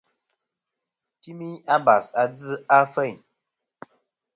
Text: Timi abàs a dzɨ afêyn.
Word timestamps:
Timi 1.21 1.49
abàs 1.75 2.05
a 2.21 2.23
dzɨ 2.35 2.55
afêyn. 2.79 3.17